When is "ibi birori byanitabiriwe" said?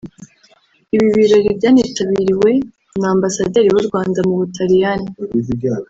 0.95-2.51